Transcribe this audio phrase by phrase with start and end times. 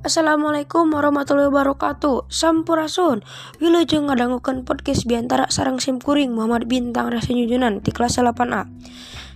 [0.00, 2.32] Assalamualaikum warahmatullahi wabarakatuh.
[2.32, 3.20] Sampurasun.
[3.60, 8.64] Wilujeng ngadangukan podcast biantara sarang simkuring Muhammad Bintang Rasa Nyujunan di kelas 8A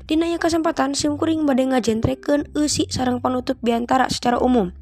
[0.09, 4.73] Dinaya kesempatan simkuring badai ngajentreken usi sarang penutup biantara secara umum.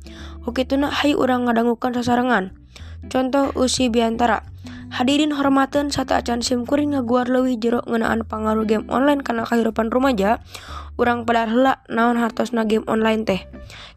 [0.47, 2.55] Oke nak hai orang ngadangukan sasarangan
[3.11, 4.47] Contoh usi biantara
[4.93, 10.45] Hadirin hormatan satu acan simkuring ngaguar lebih jeruk ngenaan pengaruh game online karena kehidupan remaja
[11.01, 13.41] Urang pada hela naon hartosna game online teh?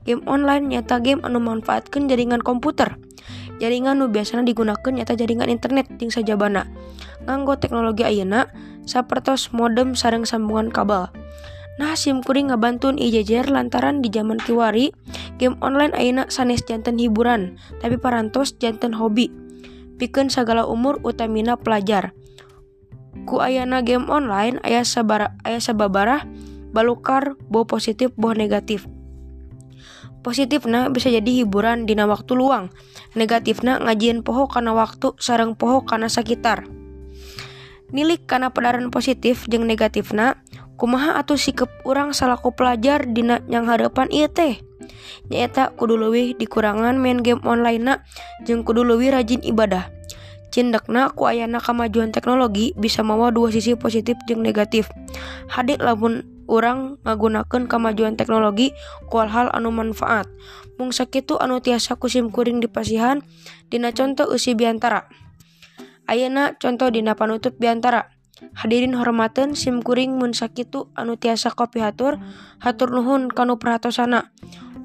[0.07, 2.95] Game online nyata game anu manfaatkan jaringan komputer.
[3.59, 6.63] Jaringan nu biasanya digunakan nyata jaringan internet ting saja bana
[7.27, 8.47] nganggo teknologi ayeuna
[8.87, 11.11] sapertos modem sarang sambungan kabel.
[11.75, 14.95] Nah, sim kuring ngabantun ijejer lantaran di zaman kiwari,
[15.35, 19.27] game online ayeuna sanes jantan hiburan, tapi parantos jantan hobi.
[19.95, 22.11] Pikeun segala umur utamina pelajar.
[23.23, 26.27] Ku ayana game online ayah sabara ayah sababarah
[26.75, 28.85] balukar bo positif bo negatif.
[30.19, 32.73] Positifna bisa jadi hiburan dina waktu luang.
[33.15, 36.67] Negatifna ngajian poho karena waktu sarang poho karena sekitar
[37.93, 40.41] nilik karena pedaran positif jeng negatifna
[40.75, 44.59] kumaha atau sikap orang salaku pelajar dina yang hadapan iya teh
[45.29, 47.93] nyaeta kudu leuwih dikurangan main game online na
[48.43, 49.89] jeung kudu leuwih rajin ibadah.
[50.55, 54.87] Cindekna ku ayana kamajuan teknologi bisa mawa dua sisi positif jeung negatif.
[55.51, 58.71] Hadir lamun orang ngagunakan kemajuan teknologi
[59.11, 60.31] kual hal anu manfaat.
[60.79, 63.19] Mung sakitu anu tiasa kusim kuring dipasihan
[63.67, 65.11] dina contoh usi biantara.
[66.07, 68.15] Ayeuna contoh dina panutup biantara.
[68.55, 72.19] Hadirin hormaten sim kuring mun sakitu anu tiasa kopi hatur
[72.59, 74.31] hatur nuhun kanu perhatosana